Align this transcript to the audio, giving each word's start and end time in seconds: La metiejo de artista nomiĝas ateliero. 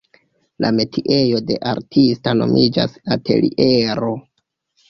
La 0.63 0.69
metiejo 0.77 1.41
de 1.51 1.57
artista 1.73 2.33
nomiĝas 2.39 2.97
ateliero. 3.19 4.13